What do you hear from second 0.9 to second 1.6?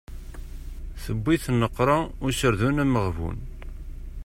Tewwet-it